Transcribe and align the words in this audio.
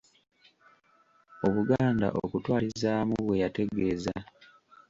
Obuganda 1.45 2.07
okutwaliza 2.23 2.85
awamu 2.93 3.17
bwe 3.25 3.41
yategeeza. 3.43 4.15